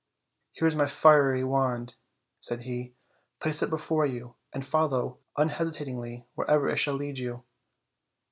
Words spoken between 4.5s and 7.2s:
and follow un hesitatingly wherever it shall lead